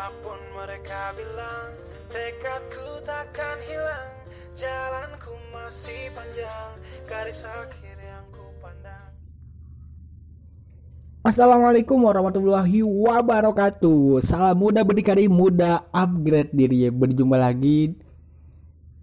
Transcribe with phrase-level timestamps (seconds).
[0.00, 1.76] Apa pun mereka bilang
[2.08, 4.16] Tekadku takkan hilang
[4.56, 6.72] Jalanku masih panjang
[7.04, 8.00] Garis akhir
[11.20, 14.24] Assalamualaikum warahmatullahi wabarakatuh.
[14.24, 16.88] Salam muda berdikari muda upgrade diri.
[16.88, 17.92] Berjumpa lagi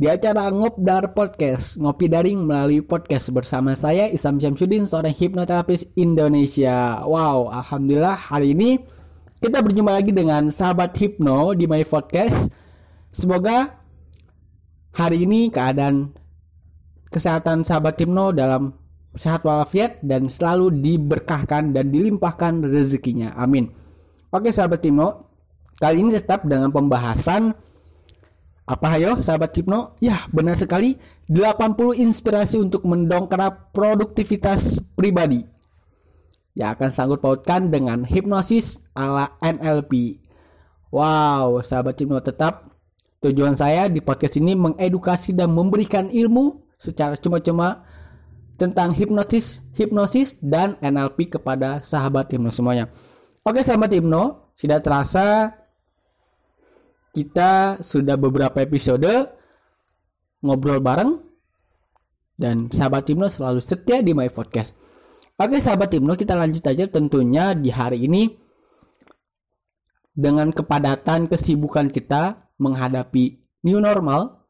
[0.01, 7.05] di acara Ngobdar Podcast Ngopi daring melalui podcast bersama saya Isam Syamsuddin seorang hipnoterapis Indonesia.
[7.05, 8.96] Wow Alhamdulillah hari ini
[9.37, 12.49] kita berjumpa lagi dengan sahabat Hipno di My Podcast.
[13.13, 13.69] Semoga
[14.97, 16.09] hari ini keadaan
[17.13, 18.73] kesehatan sahabat Hipno dalam
[19.13, 23.37] sehat walafiat dan selalu diberkahkan dan dilimpahkan rezekinya.
[23.37, 23.69] Amin.
[24.33, 25.29] Oke sahabat Hipno
[25.77, 27.53] Kali ini tetap dengan pembahasan
[28.65, 29.93] apa ayo sahabat Hipno?
[30.01, 30.97] Ya benar sekali.
[31.29, 35.56] 80 inspirasi untuk mendongkrak produktivitas pribadi
[36.57, 40.17] Yang akan sanggup pautkan dengan hipnosis ala NLP
[40.89, 42.73] Wow sahabat Hipno tetap
[43.21, 47.81] Tujuan saya di podcast ini mengedukasi dan memberikan ilmu secara cuma-cuma
[48.61, 52.93] tentang hipnosis, hipnosis dan NLP kepada sahabat Hipno semuanya.
[53.41, 55.49] Oke sahabat Hipno, tidak terasa
[57.17, 59.09] kita sudah beberapa episode
[60.45, 61.17] ngobrol bareng
[62.37, 64.77] dan sahabat Timno selalu setia di My Podcast.
[65.37, 68.25] Oke sahabat Timno kita lanjut aja tentunya di hari ini
[70.17, 74.49] dengan kepadatan kesibukan kita menghadapi new normal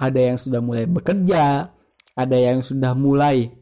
[0.00, 1.68] ada yang sudah mulai bekerja,
[2.16, 3.52] ada yang sudah mulai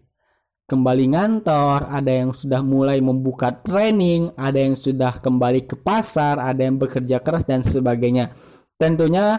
[0.70, 6.62] kembali ngantor, ada yang sudah mulai membuka training, ada yang sudah kembali ke pasar, ada
[6.62, 8.38] yang bekerja keras dan sebagainya.
[8.78, 9.34] Tentunya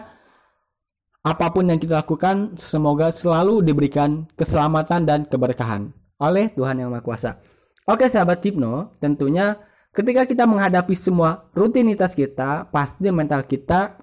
[1.24, 7.02] apa pun yang kita lakukan semoga selalu diberikan keselamatan dan keberkahan oleh Tuhan Yang Maha
[7.02, 7.30] Kuasa.
[7.84, 9.60] Oke sahabat Hipno, tentunya
[9.92, 14.00] ketika kita menghadapi semua rutinitas kita, pasti mental kita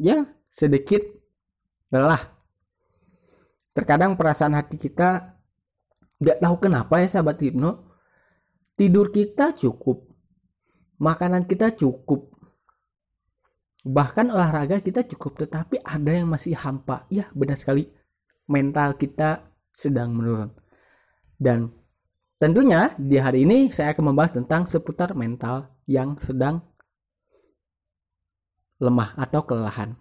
[0.00, 1.00] ya sedikit
[1.94, 2.20] lelah.
[3.70, 5.40] Terkadang perasaan hati kita
[6.20, 7.96] Gak tahu kenapa ya sahabat hipno.
[8.76, 10.04] Tidur kita cukup.
[11.00, 12.36] Makanan kita cukup.
[13.88, 15.40] Bahkan olahraga kita cukup.
[15.40, 17.08] Tetapi ada yang masih hampa.
[17.08, 17.88] Ya benar sekali.
[18.44, 20.52] Mental kita sedang menurun.
[21.40, 21.72] Dan
[22.36, 26.60] tentunya di hari ini saya akan membahas tentang seputar mental yang sedang
[28.76, 29.96] lemah atau kelelahan.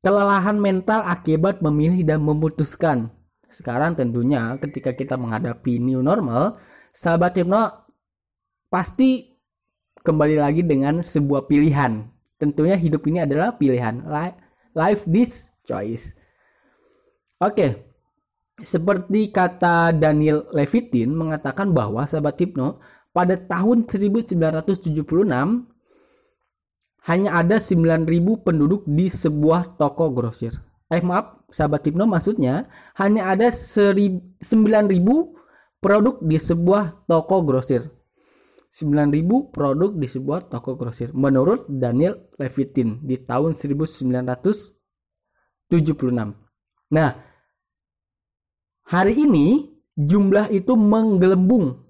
[0.00, 3.12] Kelelahan mental akibat memilih dan memutuskan
[3.52, 6.56] sekarang tentunya ketika kita menghadapi new normal,
[6.96, 7.84] sahabat hipno
[8.72, 9.36] pasti
[10.00, 12.08] kembali lagi dengan sebuah pilihan.
[12.40, 14.08] Tentunya hidup ini adalah pilihan.
[14.72, 16.16] Life this choice.
[17.44, 17.91] Oke.
[18.60, 22.84] Seperti kata Daniel Levitin mengatakan bahwa sahabat hipno
[23.16, 25.72] pada tahun 1976
[27.02, 30.54] hanya ada 9000 penduduk di sebuah toko grosir.
[30.92, 32.68] Eh maaf sahabat Hipno maksudnya
[33.00, 34.44] hanya ada 9000
[35.82, 37.90] produk di sebuah toko grosir.
[38.72, 41.10] 9000 produk di sebuah toko grosir.
[41.12, 44.78] Menurut Daniel Levitin di tahun 1976
[46.92, 47.31] nah
[48.92, 51.80] hari ini jumlah itu menggelembung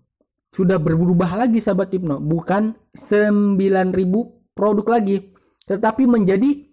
[0.54, 3.58] sudah berubah lagi sahabat Hipno bukan 9000
[4.54, 5.34] produk lagi
[5.66, 6.70] tetapi menjadi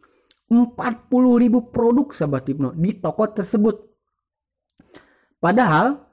[0.50, 0.78] 40
[1.42, 3.90] ribu produk sahabat Hipno di toko tersebut.
[5.42, 6.06] Padahal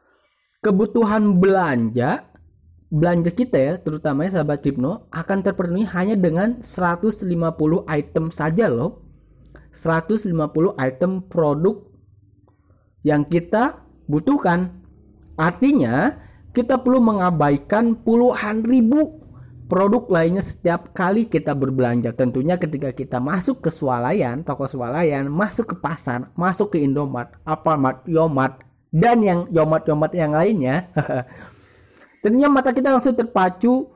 [0.65, 2.25] kebutuhan belanja
[2.87, 7.25] belanja kita ya terutama ya sahabat Hipno akan terpenuhi hanya dengan 150
[7.84, 9.05] item saja loh.
[9.76, 10.32] 150
[10.81, 11.84] item produk
[13.05, 14.72] yang kita butuhkan.
[15.37, 16.17] Artinya
[16.56, 19.21] kita perlu mengabaikan puluhan ribu
[19.67, 22.15] produk lainnya setiap kali kita berbelanja.
[22.15, 28.06] Tentunya ketika kita masuk ke swalayan, toko swalayan, masuk ke pasar, masuk ke Indomart, Alfamart,
[28.06, 28.62] Yomart,
[28.94, 30.88] dan yang Yomart-Yomart yang lainnya.
[32.23, 33.93] tentunya mata kita langsung terpacu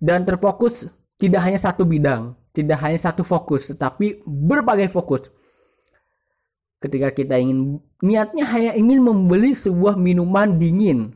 [0.00, 0.88] dan terfokus
[1.20, 5.28] tidak hanya satu bidang, tidak hanya satu fokus, tetapi berbagai fokus.
[6.80, 11.12] Ketika kita ingin niatnya hanya ingin membeli sebuah minuman dingin,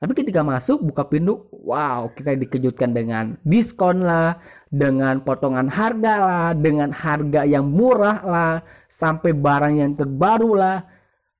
[0.00, 4.40] tapi ketika masuk buka pintu, wow, kita dikejutkan dengan diskon lah,
[4.72, 8.54] dengan potongan harga lah, dengan harga yang murah lah,
[8.88, 10.88] sampai barang yang terbaru lah.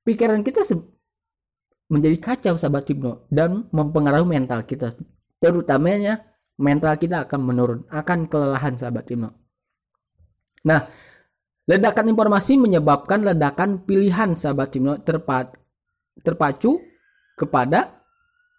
[0.05, 0.61] Pikiran kita
[1.89, 4.93] menjadi kacau sahabat hipno dan mempengaruhi mental kita.
[5.41, 6.21] Terutamanya
[6.61, 9.33] mental kita akan menurun, akan kelelahan sahabat hipno.
[10.69, 10.85] Nah,
[11.69, 14.97] ledakan informasi menyebabkan ledakan pilihan sahabat hipno
[16.21, 16.81] terpacu
[17.37, 18.01] kepada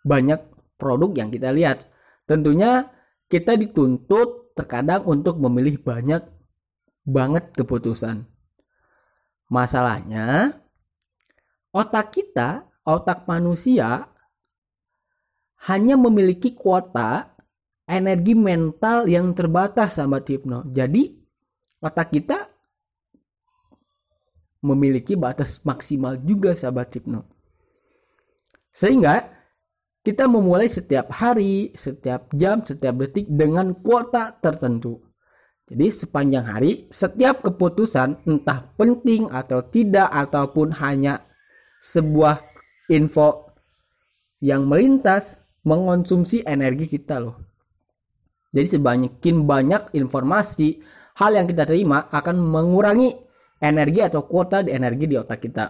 [0.02, 0.38] banyak
[0.78, 1.87] produk yang kita lihat.
[2.26, 2.90] Tentunya
[3.31, 6.22] kita dituntut terkadang untuk memilih banyak
[7.02, 8.26] banget keputusan.
[9.52, 10.58] Masalahnya,
[11.75, 14.08] otak kita, otak manusia,
[15.69, 17.37] hanya memiliki kuota
[17.87, 20.64] energi mental yang terbatas sahabat hipno.
[20.72, 21.12] Jadi,
[21.84, 22.51] otak kita
[24.62, 27.26] memiliki batas maksimal juga sahabat hipno.
[28.73, 29.29] Sehingga
[30.03, 34.99] kita memulai setiap hari, setiap jam, setiap detik dengan kuota tertentu.
[35.67, 41.23] Jadi sepanjang hari setiap keputusan entah penting atau tidak ataupun hanya
[41.79, 42.43] sebuah
[42.91, 43.55] info
[44.43, 47.38] yang melintas mengonsumsi energi kita loh.
[48.53, 50.82] Jadi sebanyakin banyak informasi
[51.17, 53.31] hal yang kita terima akan mengurangi
[53.62, 55.64] energi atau kuota di energi di otak kita.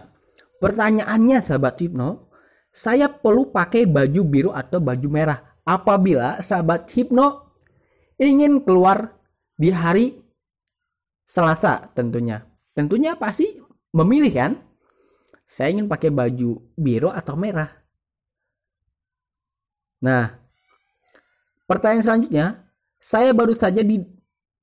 [0.57, 2.33] Pertanyaannya sahabat Hipno,
[2.73, 7.53] saya perlu pakai baju biru atau baju merah apabila sahabat Hipno
[8.17, 9.13] ingin keluar
[9.53, 10.17] di hari
[11.23, 12.43] Selasa tentunya.
[12.75, 13.47] Tentunya pasti
[13.95, 14.51] memilih kan?
[15.45, 17.69] Saya ingin pakai baju biru atau merah.
[20.03, 20.35] Nah,
[21.63, 22.45] pertanyaan selanjutnya,
[22.99, 24.03] saya baru saja di,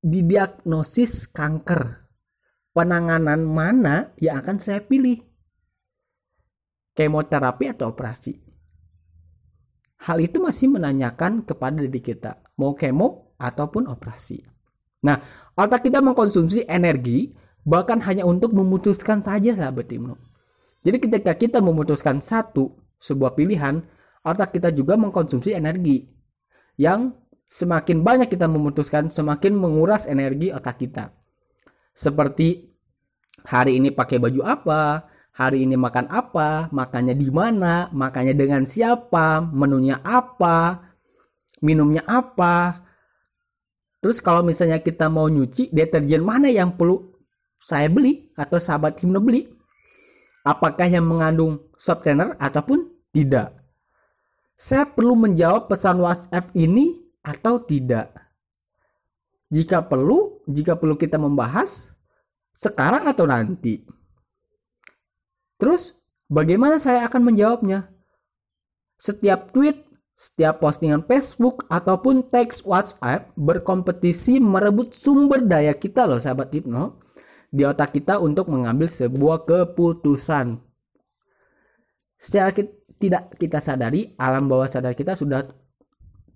[0.04, 2.09] didiagnosis kanker.
[2.70, 5.18] Penanganan mana yang akan saya pilih?
[6.94, 8.38] Kemoterapi atau operasi?
[10.00, 14.40] Hal itu masih menanyakan kepada diri kita, mau kemo ataupun operasi.
[15.04, 15.20] Nah,
[15.58, 17.36] otak kita mengkonsumsi energi
[17.66, 20.16] bahkan hanya untuk memutuskan saja sahabat Timno.
[20.80, 23.84] Jadi ketika kita memutuskan satu sebuah pilihan,
[24.24, 26.08] otak kita juga mengkonsumsi energi
[26.80, 27.12] yang
[27.44, 31.12] semakin banyak kita memutuskan semakin menguras energi otak kita.
[31.92, 32.70] Seperti
[33.44, 39.42] hari ini pakai baju apa, hari ini makan apa, makannya di mana, makannya dengan siapa,
[39.42, 40.90] menunya apa,
[41.60, 42.86] minumnya apa,
[44.00, 47.12] Terus kalau misalnya kita mau nyuci, deterjen mana yang perlu
[47.60, 49.44] saya beli atau sahabat Himno beli?
[50.40, 53.52] Apakah yang mengandung softener ataupun tidak?
[54.56, 58.08] Saya perlu menjawab pesan WhatsApp ini atau tidak?
[59.52, 61.94] Jika perlu, jika perlu kita membahas
[62.54, 63.86] sekarang atau nanti.
[65.56, 65.96] Terus,
[66.28, 67.88] bagaimana saya akan menjawabnya?
[69.00, 76.52] Setiap tweet setiap postingan Facebook ataupun teks WhatsApp berkompetisi merebut sumber daya kita loh sahabat
[76.52, 77.00] Hipno
[77.48, 80.60] di otak kita untuk mengambil sebuah keputusan.
[82.20, 82.68] Secara kita,
[83.00, 85.40] tidak kita sadari, alam bawah sadar kita sudah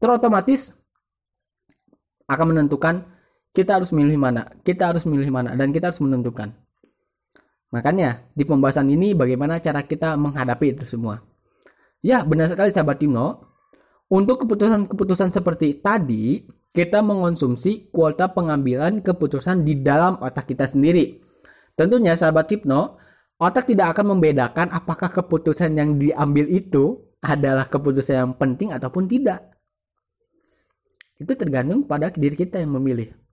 [0.01, 0.73] terotomatis
[2.25, 3.05] akan menentukan
[3.55, 6.51] kita harus milih mana, kita harus milih mana, dan kita harus menentukan.
[7.71, 11.23] Makanya di pembahasan ini bagaimana cara kita menghadapi itu semua.
[12.05, 13.55] Ya benar sekali sahabat Timno,
[14.13, 21.23] untuk keputusan-keputusan seperti tadi, kita mengonsumsi kuota pengambilan keputusan di dalam otak kita sendiri.
[21.79, 22.99] Tentunya sahabat hipno,
[23.41, 29.55] otak tidak akan membedakan apakah keputusan yang diambil itu adalah keputusan yang penting ataupun tidak.
[31.17, 33.24] Itu tergantung pada diri kita yang memilih.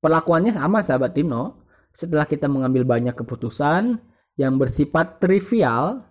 [0.00, 1.64] Perlakuannya sama sahabat hipno.
[1.92, 3.98] Setelah kita mengambil banyak keputusan
[4.38, 6.10] yang bersifat trivial,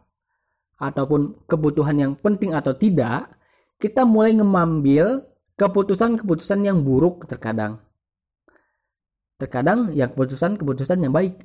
[0.79, 3.35] ataupun kebutuhan yang penting atau tidak,
[3.77, 5.27] kita mulai mengambil
[5.59, 7.83] keputusan-keputusan yang buruk terkadang.
[9.35, 11.35] Terkadang yang keputusan-keputusan yang baik.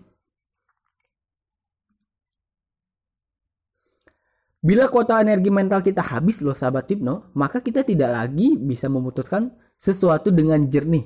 [4.65, 9.53] Bila kuota energi mental kita habis loh sahabat Hipno, maka kita tidak lagi bisa memutuskan
[9.77, 11.05] sesuatu dengan jernih.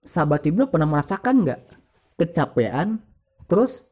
[0.00, 1.60] Sahabat Hipno pernah merasakan nggak
[2.16, 3.00] kecapean,
[3.44, 3.84] terus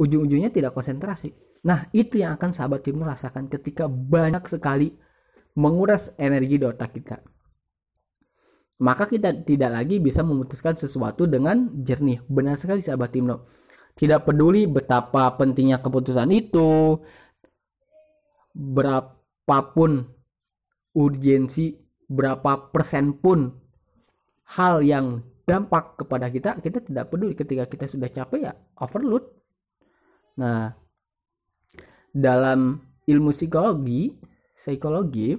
[0.00, 1.34] ujung-ujungnya tidak konsentrasi.
[1.66, 4.94] Nah, itu yang akan sahabat tim rasakan ketika banyak sekali
[5.58, 7.18] menguras energi di otak kita.
[8.78, 12.22] Maka kita tidak lagi bisa memutuskan sesuatu dengan jernih.
[12.30, 13.42] Benar sekali sahabat Timno.
[13.98, 17.02] Tidak peduli betapa pentingnya keputusan itu,
[18.54, 20.06] berapapun
[20.94, 21.74] urgensi,
[22.06, 23.50] berapa persen pun
[24.56, 29.38] hal yang dampak kepada kita, kita tidak peduli ketika kita sudah capek ya overload
[30.38, 30.70] Nah,
[32.14, 34.14] dalam ilmu psikologi,
[34.54, 35.34] psikologi,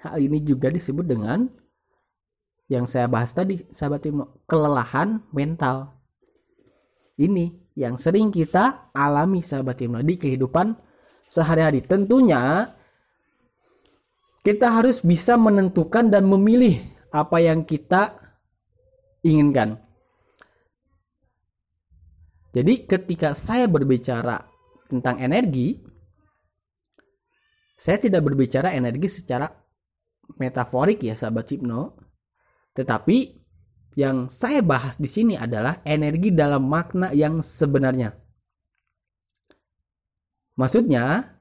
[0.00, 1.44] hal ini juga disebut dengan
[2.68, 6.00] yang saya bahas tadi, sahabat Timo, kelelahan mental.
[7.20, 10.76] Ini yang sering kita alami sahabat Timo di kehidupan
[11.28, 11.84] sehari-hari.
[11.84, 12.72] Tentunya
[14.44, 16.80] kita harus bisa menentukan dan memilih
[17.12, 18.16] apa yang kita
[19.22, 19.78] inginkan.
[22.52, 24.42] Jadi ketika saya berbicara
[24.88, 25.78] tentang energi,
[27.78, 29.46] saya tidak berbicara energi secara
[30.36, 31.94] metaforik ya sahabat hipno.
[32.74, 33.16] Tetapi
[33.94, 38.14] yang saya bahas di sini adalah energi dalam makna yang sebenarnya.
[40.58, 41.37] Maksudnya,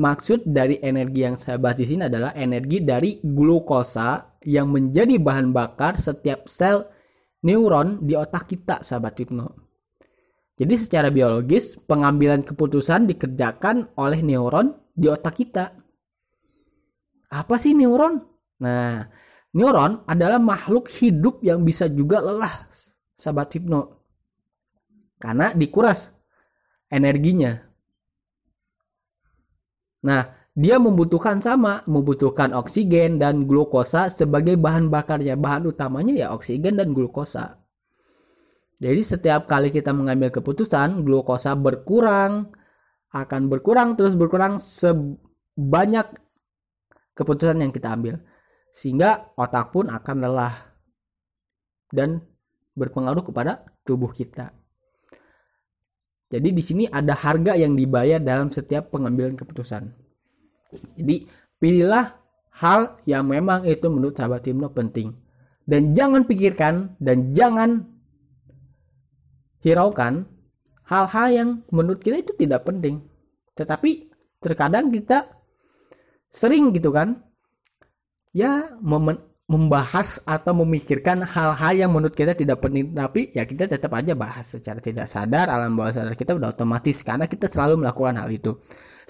[0.00, 5.52] maksud dari energi yang saya bahas di sini adalah energi dari glukosa yang menjadi bahan
[5.52, 6.88] bakar setiap sel
[7.44, 9.52] neuron di otak kita, sahabat hipno.
[10.56, 15.72] Jadi secara biologis, pengambilan keputusan dikerjakan oleh neuron di otak kita.
[17.32, 18.20] Apa sih neuron?
[18.60, 19.08] Nah,
[19.56, 22.68] neuron adalah makhluk hidup yang bisa juga lelah,
[23.16, 24.04] sahabat hipno.
[25.16, 26.12] Karena dikuras
[26.92, 27.69] energinya.
[30.00, 35.38] Nah, dia membutuhkan sama, membutuhkan oksigen dan glukosa sebagai bahan bakarnya.
[35.38, 37.60] Bahan utamanya ya oksigen dan glukosa.
[38.80, 42.48] Jadi setiap kali kita mengambil keputusan, glukosa berkurang,
[43.12, 46.16] akan berkurang terus berkurang sebanyak
[47.12, 48.20] keputusan yang kita ambil.
[48.72, 50.54] Sehingga otak pun akan lelah
[51.90, 52.22] dan
[52.72, 54.59] berpengaruh kepada tubuh kita.
[56.30, 59.90] Jadi di sini ada harga yang dibayar dalam setiap pengambilan keputusan.
[60.94, 61.26] Jadi
[61.58, 62.06] pilihlah
[62.62, 65.10] hal yang memang itu menurut sahabat Timno penting.
[65.66, 67.82] Dan jangan pikirkan dan jangan
[69.66, 70.26] hiraukan
[70.86, 73.02] hal-hal yang menurut kita itu tidak penting.
[73.58, 75.26] Tetapi terkadang kita
[76.30, 77.26] sering gitu kan
[78.30, 82.94] ya mem membahas atau memikirkan hal-hal yang menurut kita tidak penting.
[82.94, 87.02] Tapi ya kita tetap aja bahas secara tidak sadar alam bawah sadar kita udah otomatis
[87.02, 88.54] karena kita selalu melakukan hal itu.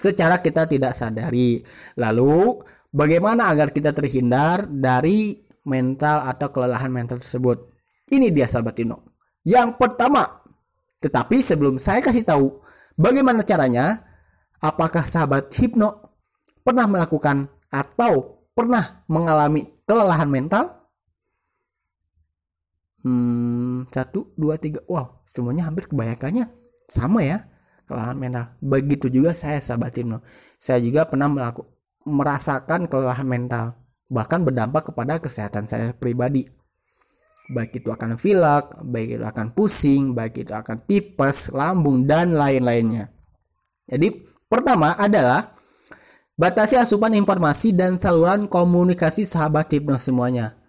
[0.01, 1.61] Secara kita tidak sadari.
[2.01, 2.57] Lalu
[2.89, 5.37] bagaimana agar kita terhindar dari
[5.69, 7.69] mental atau kelelahan mental tersebut?
[8.09, 8.97] Ini dia sahabat Tino
[9.45, 10.41] yang pertama
[11.01, 12.61] tetapi sebelum saya kasih tahu
[12.93, 14.05] bagaimana caranya,
[14.61, 16.13] apakah sahabat hipno
[16.61, 20.63] pernah melakukan atau pernah mengalami kelelahan mental?
[23.01, 24.79] Hmm, satu, dua, tiga.
[24.85, 26.47] Wow, semuanya hampir kebanyakannya
[26.85, 27.43] sama ya
[27.89, 28.45] kelelahan mental.
[28.61, 30.21] Begitu juga saya sahabat hipno.
[30.61, 31.69] Saya juga pernah melakukan
[32.01, 33.77] merasakan kelelahan mental
[34.09, 36.49] bahkan berdampak kepada kesehatan saya pribadi
[37.51, 43.11] baik itu akan pilek, baik itu akan pusing, baik itu akan tipes, lambung dan lain-lainnya.
[43.85, 45.51] Jadi pertama adalah
[46.35, 50.59] batasi asupan informasi dan saluran komunikasi sahabat hipnos semuanya.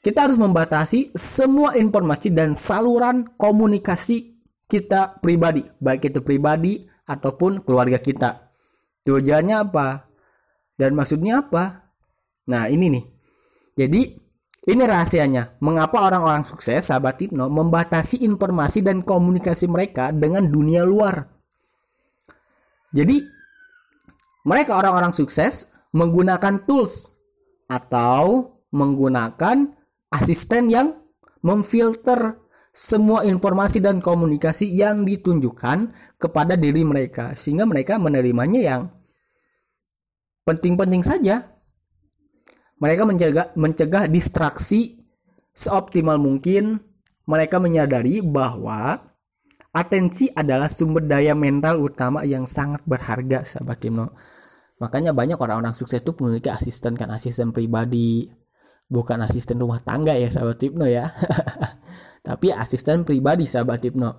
[0.00, 8.00] Kita harus membatasi semua informasi dan saluran komunikasi kita pribadi, baik itu pribadi ataupun keluarga
[8.00, 8.54] kita.
[9.04, 10.08] Tujuannya apa?
[10.78, 11.90] Dan maksudnya apa?
[12.48, 13.04] Nah, ini nih.
[13.76, 14.00] Jadi
[14.60, 21.24] ini rahasianya, mengapa orang-orang sukses, sahabat Hipno, membatasi informasi dan komunikasi mereka dengan dunia luar.
[22.92, 23.24] Jadi,
[24.46, 27.10] mereka orang-orang sukses menggunakan tools
[27.66, 29.70] atau menggunakan
[30.14, 30.94] asisten yang
[31.42, 32.38] memfilter
[32.70, 38.82] semua informasi dan komunikasi yang ditunjukkan kepada diri mereka sehingga mereka menerimanya yang
[40.46, 41.60] penting-penting saja
[42.80, 45.04] mereka mencegah mencegah distraksi
[45.52, 46.80] seoptimal mungkin.
[47.28, 49.06] Mereka menyadari bahwa
[49.70, 54.14] atensi adalah sumber daya mental utama yang sangat berharga, sahabat Timno.
[54.80, 58.26] Makanya banyak orang-orang sukses itu memiliki asisten kan asisten pribadi,
[58.88, 61.12] bukan asisten rumah tangga ya sahabat Tipno ya.
[62.26, 64.10] Tapi asisten pribadi sahabat Tipno.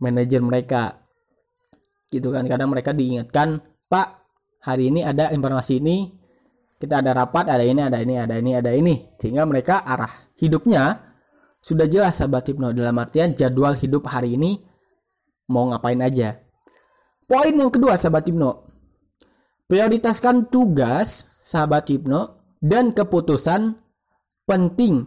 [0.00, 1.04] Manajer mereka.
[2.10, 4.08] Gitu kan kadang mereka diingatkan, "Pak,
[4.64, 6.20] hari ini ada informasi ini,
[6.80, 11.09] kita ada rapat ada ini ada ini ada ini ada ini sehingga mereka arah hidupnya
[11.60, 14.60] sudah jelas sahabat hipno dalam artian jadwal hidup hari ini
[15.52, 16.40] mau ngapain aja.
[17.28, 18.70] Poin yang kedua sahabat hipno
[19.70, 23.78] prioritaskan tugas sahabat hipno dan keputusan
[24.42, 25.06] penting.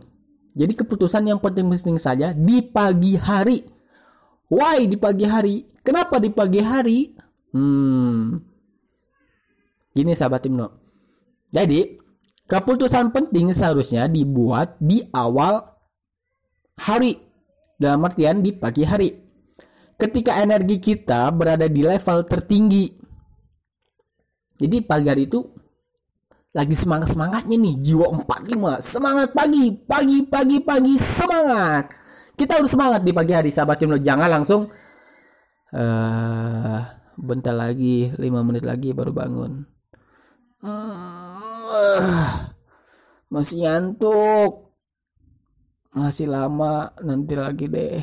[0.55, 3.65] Jadi keputusan yang penting-penting saja di pagi hari.
[4.47, 5.55] Why di pagi hari?
[5.83, 7.11] Kenapa di pagi hari?
[7.51, 8.39] Hmm.
[9.91, 10.67] Gini sahabat hipno.
[11.53, 11.97] Jadi,
[12.49, 15.72] keputusan penting seharusnya dibuat di awal
[16.77, 17.19] hari.
[17.73, 19.09] Dalam artian di pagi hari.
[19.97, 22.85] Ketika energi kita berada di level tertinggi.
[24.57, 25.41] Jadi pagi hari itu
[26.53, 28.77] lagi semangat-semangatnya nih, jiwa 45.
[28.85, 31.89] Semangat pagi, pagi, pagi, pagi, semangat.
[32.37, 33.97] Kita harus semangat di pagi hari, sahabat Cimlo.
[33.97, 34.69] Jangan langsung
[35.73, 36.79] uh,
[37.17, 39.65] bentar lagi, 5 menit lagi baru bangun.
[40.61, 42.53] Uh,
[43.33, 44.72] masih ngantuk.
[45.93, 48.01] Masih lama, nanti lagi deh.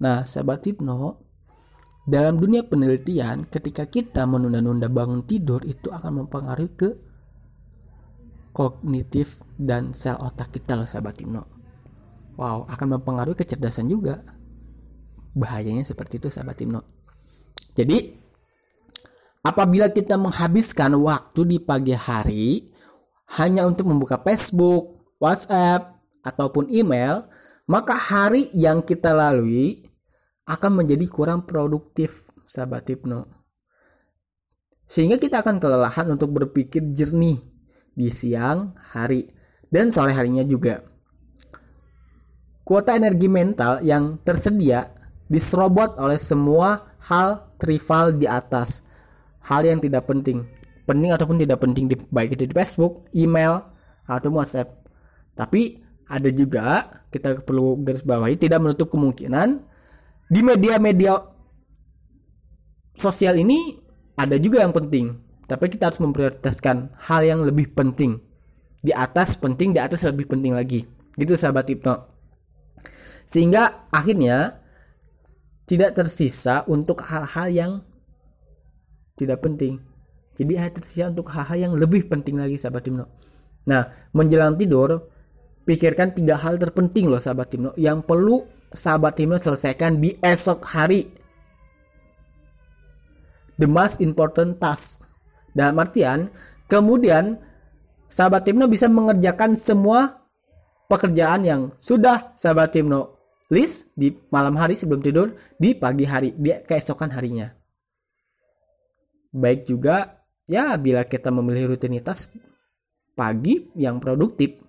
[0.00, 1.30] Nah, sahabat hipno,
[2.10, 6.88] dalam dunia penelitian, ketika kita menunda-nunda bangun tidur itu akan mempengaruhi ke
[8.50, 11.46] kognitif dan sel otak kita loh sahabat Timno.
[12.34, 14.26] Wow, akan mempengaruhi kecerdasan juga.
[15.36, 16.82] Bahayanya seperti itu sahabat Timno.
[17.78, 18.10] Jadi,
[19.46, 22.74] apabila kita menghabiskan waktu di pagi hari
[23.38, 25.89] hanya untuk membuka Facebook, WhatsApp,
[26.24, 27.28] ataupun email,
[27.70, 29.84] maka hari yang kita lalui
[30.48, 33.28] akan menjadi kurang produktif, sahabat Hipno.
[34.90, 37.38] Sehingga kita akan kelelahan untuk berpikir jernih
[37.94, 39.30] di siang hari
[39.70, 40.82] dan sore harinya juga.
[42.66, 44.90] Kuota energi mental yang tersedia
[45.30, 48.82] diserobot oleh semua hal trivial di atas.
[49.46, 50.42] Hal yang tidak penting.
[50.84, 53.62] Penting ataupun tidak penting di, baik itu di Facebook, email,
[54.10, 54.74] atau WhatsApp.
[55.38, 55.78] Tapi
[56.10, 59.62] ada juga kita perlu garis bawahi tidak menutup kemungkinan
[60.26, 61.14] di media-media
[62.98, 63.78] sosial ini
[64.18, 65.14] ada juga yang penting.
[65.46, 68.22] Tapi kita harus memprioritaskan hal yang lebih penting.
[68.78, 70.86] Di atas penting di atas lebih penting lagi.
[71.14, 72.10] Gitu sahabat hipno
[73.30, 74.58] sehingga akhirnya
[75.70, 77.72] tidak tersisa untuk hal-hal yang
[79.14, 79.78] tidak penting.
[80.34, 83.06] Jadi hanya tersisa untuk hal-hal yang lebih penting lagi sahabat hipno
[83.68, 85.12] nah menjelang tidur
[85.70, 88.42] pikirkan tiga hal terpenting loh sahabat Timno yang perlu
[88.74, 91.06] sahabat Timno selesaikan di esok hari.
[93.54, 95.06] The most important task.
[95.54, 96.26] Dalam artian,
[96.66, 97.38] kemudian
[98.10, 100.26] sahabat Timno bisa mengerjakan semua
[100.90, 103.20] pekerjaan yang sudah sahabat Timno
[103.54, 107.46] list di malam hari sebelum tidur di pagi hari di keesokan harinya.
[109.30, 112.34] Baik juga ya bila kita memilih rutinitas
[113.14, 114.59] pagi yang produktif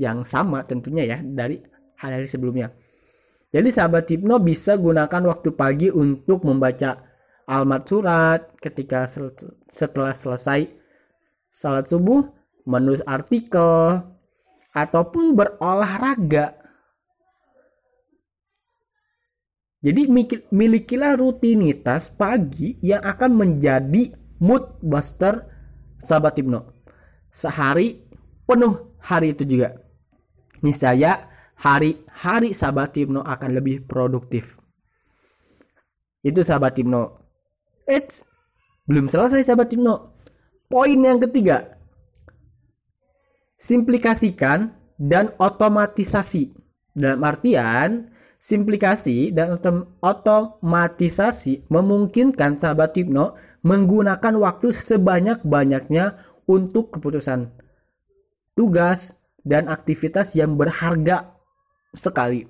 [0.00, 1.60] yang sama tentunya ya dari
[1.98, 2.72] hari-hari sebelumnya.
[3.52, 7.04] Jadi sahabat hipno bisa gunakan waktu pagi untuk membaca
[7.44, 9.34] almat surat ketika sel
[9.68, 10.72] setelah selesai
[11.52, 12.32] salat subuh,
[12.64, 14.00] menulis artikel,
[14.72, 16.56] ataupun berolahraga.
[19.82, 20.06] Jadi
[20.48, 25.44] milikilah rutinitas pagi yang akan menjadi mood buster
[26.00, 26.72] sahabat hipno.
[27.28, 28.00] Sehari
[28.48, 29.81] penuh hari itu juga
[30.62, 34.58] niscaya hari-hari sahabat Timno akan lebih produktif.
[36.22, 37.18] Itu sahabat Timno.
[37.84, 38.24] Eits,
[38.86, 40.16] belum selesai sahabat Timno.
[40.70, 41.76] Poin yang ketiga.
[43.58, 46.54] Simplikasikan dan otomatisasi.
[46.92, 49.54] Dalam artian, simplikasi dan
[50.02, 56.18] otomatisasi memungkinkan sahabat Hipno menggunakan waktu sebanyak-banyaknya
[56.50, 57.54] untuk keputusan
[58.58, 61.34] tugas, dan aktivitas yang berharga
[61.94, 62.46] sekali.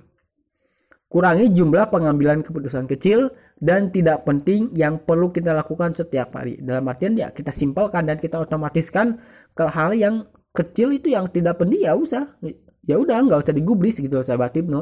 [1.12, 6.56] Kurangi jumlah pengambilan keputusan kecil dan tidak penting yang perlu kita lakukan setiap hari.
[6.56, 9.20] Dalam artian ya kita simpelkan dan kita otomatiskan
[9.52, 10.24] ke hal yang
[10.56, 12.40] kecil itu yang tidak penting ya usah
[12.84, 14.80] ya udah nggak usah digubris gitu loh sahabat Ibnu.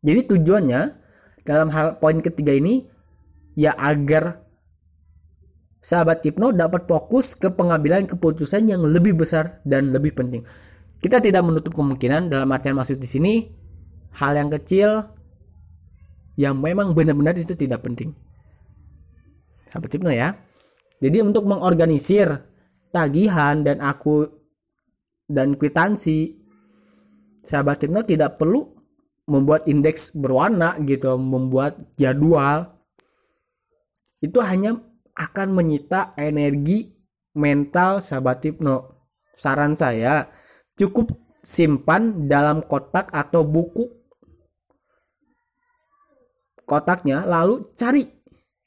[0.00, 0.80] Jadi tujuannya
[1.44, 2.88] dalam hal poin ketiga ini
[3.60, 4.47] ya agar
[5.78, 10.42] sahabat Hipno dapat fokus ke pengambilan keputusan yang lebih besar dan lebih penting.
[10.98, 13.34] Kita tidak menutup kemungkinan dalam artian maksud di sini
[14.18, 15.06] hal yang kecil
[16.38, 18.14] yang memang benar-benar itu tidak penting.
[19.70, 20.34] Sahabat Hipno ya.
[20.98, 22.26] Jadi untuk mengorganisir
[22.90, 24.26] tagihan dan aku
[25.30, 26.34] dan kwitansi
[27.46, 28.74] sahabat Hipno tidak perlu
[29.28, 32.80] membuat indeks berwarna gitu, membuat jadwal.
[34.18, 34.87] Itu hanya
[35.18, 36.94] akan menyita energi
[37.34, 39.10] mental sahabat hipno.
[39.34, 40.30] Saran saya,
[40.78, 43.86] cukup simpan dalam kotak atau buku
[46.66, 48.04] kotaknya lalu cari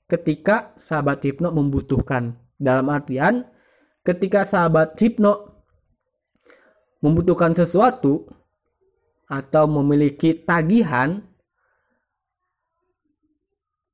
[0.08, 2.36] ketika sahabat hipno membutuhkan.
[2.62, 3.48] Dalam artian
[4.06, 5.66] ketika sahabat hipno
[7.02, 8.30] membutuhkan sesuatu
[9.26, 11.26] atau memiliki tagihan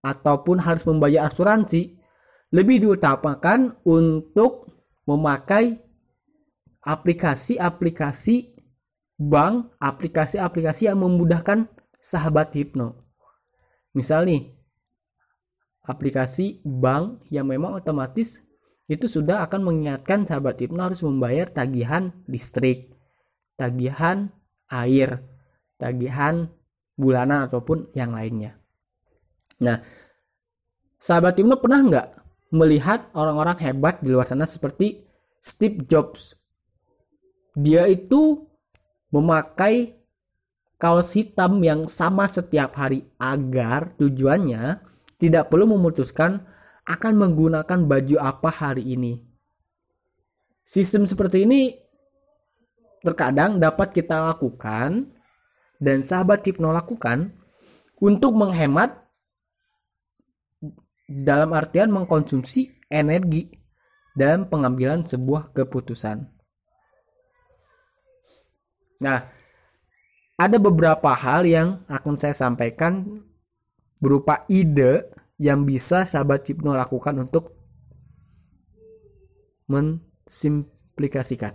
[0.04, 1.98] ataupun harus membayar asuransi
[2.52, 4.72] lebih diutamakan untuk
[5.08, 5.80] memakai
[6.84, 8.56] aplikasi-aplikasi
[9.20, 11.68] bank, aplikasi-aplikasi yang memudahkan
[12.00, 12.96] sahabat hipno.
[13.92, 14.56] Misal nih,
[15.84, 18.46] aplikasi bank yang memang otomatis
[18.88, 22.96] itu sudah akan mengingatkan sahabat hipno harus membayar tagihan listrik,
[23.60, 24.32] tagihan
[24.72, 25.28] air,
[25.76, 26.48] tagihan
[26.96, 28.56] bulanan ataupun yang lainnya.
[29.60, 29.84] Nah,
[30.96, 32.27] sahabat hipno pernah nggak
[32.58, 35.06] melihat orang-orang hebat di luar sana seperti
[35.38, 36.36] Steve Jobs.
[37.54, 38.46] Dia itu
[39.14, 39.98] memakai
[40.78, 44.82] kaos hitam yang sama setiap hari agar tujuannya
[45.18, 46.46] tidak perlu memutuskan
[46.86, 49.20] akan menggunakan baju apa hari ini.
[50.68, 51.72] Sistem seperti ini
[53.02, 55.08] terkadang dapat kita lakukan
[55.80, 57.32] dan sahabat hipno lakukan
[58.04, 59.07] untuk menghemat
[61.08, 63.48] dalam artian mengkonsumsi energi
[64.12, 66.28] dalam pengambilan sebuah keputusan.
[68.98, 69.20] Nah,
[70.38, 73.24] ada beberapa hal yang akan saya sampaikan
[74.04, 77.54] berupa ide yang bisa sahabat hipno lakukan untuk
[79.70, 81.54] mensimplikasikan.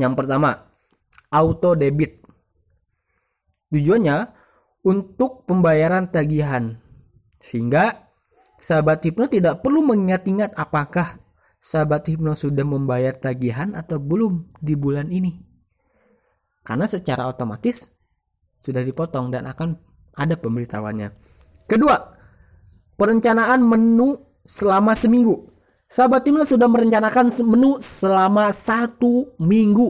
[0.00, 0.72] Yang pertama,
[1.28, 2.24] auto debit.
[3.68, 4.32] Tujuannya
[4.88, 6.80] untuk pembayaran tagihan.
[7.36, 8.07] Sehingga
[8.58, 11.22] sahabat hipno tidak perlu mengingat-ingat apakah
[11.58, 15.38] sahabat hipno sudah membayar tagihan atau belum di bulan ini.
[16.66, 17.88] Karena secara otomatis
[18.60, 19.78] sudah dipotong dan akan
[20.18, 21.08] ada pemberitahuannya.
[21.64, 21.96] Kedua,
[22.98, 25.48] perencanaan menu selama seminggu.
[25.88, 29.88] Sahabat Hipno sudah merencanakan menu selama satu minggu.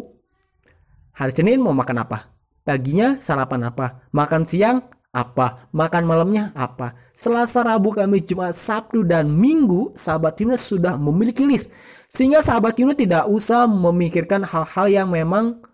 [1.18, 2.31] Hari Senin mau makan apa?
[2.62, 4.07] Paginya sarapan apa?
[4.14, 5.68] Makan siang apa?
[5.72, 6.94] Makan malamnya apa?
[7.16, 11.72] Selasa, Rabu, Kamis, Jumat, Sabtu, dan Minggu, sahabat Himno sudah memiliki list.
[12.12, 15.64] Sehingga sahabat Himno tidak usah memikirkan hal-hal yang memang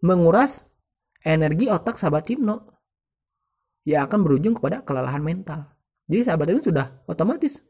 [0.00, 0.68] menguras
[1.24, 2.64] energi otak sahabat Himno.
[3.84, 5.68] Yang akan berujung kepada kelelahan mental.
[6.08, 7.64] Jadi sahabat Himno sudah otomatis.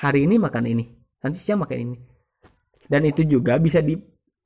[0.00, 0.88] Hari ini makan ini,
[1.20, 1.96] nanti siang makan ini.
[2.88, 3.94] Dan itu juga bisa di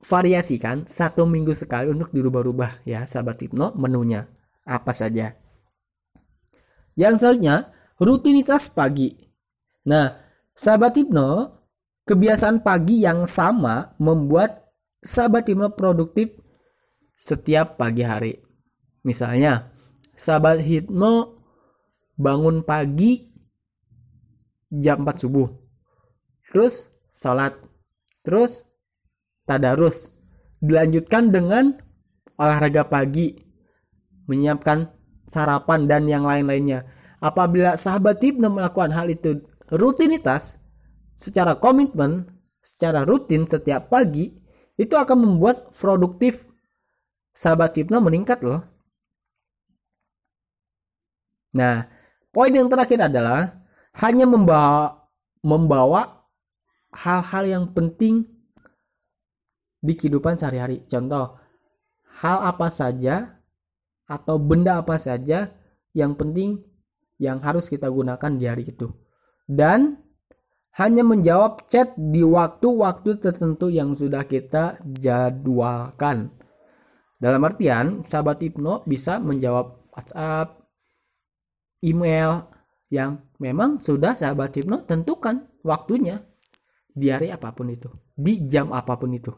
[0.01, 4.27] variasikan satu minggu sekali untuk dirubah-rubah ya sahabat hipno menunya
[4.65, 5.33] apa saja.
[6.95, 7.55] Yang selanjutnya
[7.99, 9.13] rutinitas pagi.
[9.85, 10.15] Nah,
[10.55, 11.51] sahabat hipno
[12.07, 14.71] kebiasaan pagi yang sama membuat
[15.03, 16.33] sahabat hipno produktif
[17.15, 18.33] setiap pagi hari.
[19.05, 19.71] Misalnya,
[20.15, 21.43] sahabat hipno
[22.15, 23.31] bangun pagi
[24.71, 25.47] jam 4 subuh.
[26.47, 27.55] Terus sholat.
[28.25, 28.65] Terus
[29.45, 30.11] tadarus.
[30.59, 31.77] Dilanjutkan dengan
[32.35, 33.37] olahraga pagi,
[34.25, 34.89] menyiapkan
[35.29, 36.85] sarapan dan yang lain-lainnya.
[37.21, 40.57] Apabila sahabat Hipno melakukan hal itu rutinitas,
[41.15, 42.27] secara komitmen,
[42.61, 44.35] secara rutin setiap pagi,
[44.75, 46.49] itu akan membuat produktif
[47.31, 48.61] sahabat Hipno meningkat loh.
[51.55, 51.87] Nah,
[52.35, 53.63] poin yang terakhir adalah
[54.03, 55.07] hanya membawa
[55.39, 56.27] membawa
[56.91, 58.34] hal-hal yang penting
[59.85, 60.81] di kehidupan sehari-hari.
[60.89, 61.37] Contoh,
[62.25, 63.37] hal apa saja
[64.09, 65.53] atau benda apa saja
[65.93, 66.65] yang penting
[67.21, 68.89] yang harus kita gunakan di hari itu.
[69.45, 70.01] Dan
[70.75, 76.35] hanya menjawab chat di waktu-waktu tertentu yang sudah kita jadwalkan.
[77.15, 80.59] Dalam artian, sahabat Hipno bisa menjawab WhatsApp,
[81.79, 82.51] email
[82.91, 86.19] yang memang sudah sahabat Hipno tentukan waktunya
[86.91, 89.31] di hari apa pun itu, di jam apa pun itu.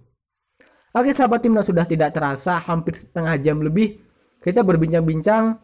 [0.96, 4.00] Oke sahabat timnas sudah tidak terasa hampir setengah jam lebih
[4.40, 5.60] kita berbincang-bincang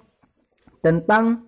[0.83, 1.47] tentang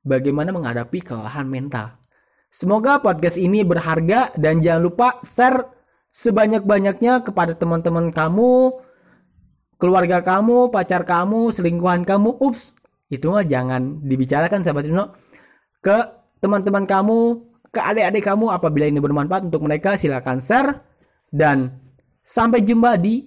[0.00, 2.00] bagaimana menghadapi kelelahan mental.
[2.48, 5.68] Semoga podcast ini berharga dan jangan lupa share
[6.16, 8.80] sebanyak-banyaknya kepada teman-teman kamu,
[9.76, 12.32] keluarga kamu, pacar kamu, selingkuhan kamu.
[12.40, 12.72] Ups,
[13.12, 15.12] itu mah jangan dibicarakan sahabat Tino.
[15.84, 17.18] Ke teman-teman kamu,
[17.68, 20.80] ke adik-adik kamu apabila ini bermanfaat untuk mereka silakan share
[21.28, 21.85] dan
[22.26, 23.22] Sampai jumpa di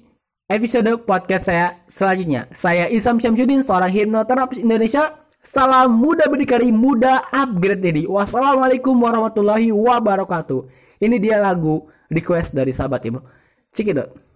[0.52, 2.52] episode podcast saya selanjutnya.
[2.52, 5.24] Saya Isam Syamsuddin, seorang hipnoterapis Indonesia.
[5.40, 8.04] Salam muda berdikari, muda upgrade jadi.
[8.12, 10.68] Wassalamualaikum warahmatullahi wabarakatuh.
[11.00, 13.24] Ini dia lagu request dari sahabat Ibnu.
[13.72, 14.12] Cikidot.
[14.12, 14.28] Apa pun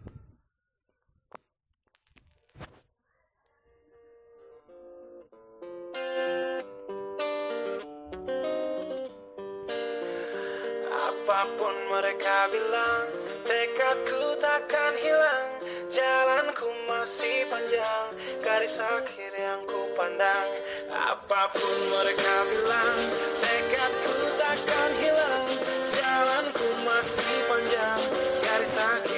[17.03, 18.07] masih panjang.
[18.39, 20.49] Garis akhir yang ku pandang.
[20.87, 22.95] Apa pun mereka bilang
[23.43, 25.47] Tekadku takkan hilang.
[25.99, 28.01] Jalanku masih panjang.
[28.47, 29.12] Garis akhir